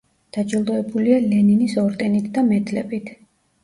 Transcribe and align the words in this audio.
დაჯილდოებულია 0.37 1.21
ლენინის 1.27 1.79
ორდენით 1.85 2.35
და 2.37 2.49
მედლებით. 2.53 3.19